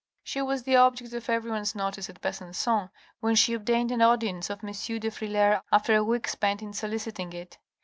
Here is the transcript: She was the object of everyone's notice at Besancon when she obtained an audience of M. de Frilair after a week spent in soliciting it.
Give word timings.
She 0.23 0.41
was 0.41 0.63
the 0.63 0.77
object 0.77 1.13
of 1.13 1.29
everyone's 1.29 1.75
notice 1.75 2.09
at 2.09 2.19
Besancon 2.21 2.89
when 3.19 3.35
she 3.35 3.53
obtained 3.53 3.91
an 3.91 4.01
audience 4.01 4.49
of 4.49 4.63
M. 4.63 4.71
de 4.71 5.11
Frilair 5.11 5.61
after 5.71 5.95
a 5.95 6.03
week 6.03 6.27
spent 6.27 6.63
in 6.63 6.73
soliciting 6.73 7.33
it. 7.33 7.59